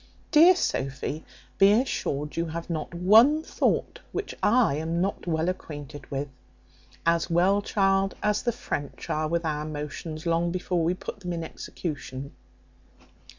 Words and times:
Dear 0.31 0.55
Sophy, 0.55 1.23
be 1.59 1.71
assured 1.73 2.35
you 2.35 2.47
have 2.47 2.71
not 2.71 2.91
one 2.91 3.43
thought 3.43 3.99
which 4.11 4.33
I 4.41 4.73
am 4.77 4.99
not 4.99 5.27
well 5.27 5.47
acquainted 5.47 6.09
with; 6.09 6.27
as 7.05 7.29
well, 7.29 7.61
child, 7.61 8.15
as 8.23 8.41
the 8.41 8.51
French 8.51 9.11
are 9.11 9.27
with 9.27 9.45
our 9.45 9.63
motions, 9.63 10.25
long 10.25 10.49
before 10.51 10.83
we 10.83 10.95
put 10.95 11.19
them 11.19 11.33
in 11.33 11.43
execution. 11.43 12.31